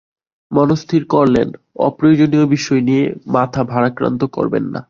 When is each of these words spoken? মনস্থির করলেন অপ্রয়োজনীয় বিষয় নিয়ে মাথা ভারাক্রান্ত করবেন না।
মনস্থির 0.51 1.03
করলেন 1.05 1.47
অপ্রয়োজনীয় 1.79 2.45
বিষয় 2.47 2.81
নিয়ে 2.81 3.03
মাথা 3.27 3.61
ভারাক্রান্ত 3.63 4.21
করবেন 4.31 4.65
না। 4.65 4.79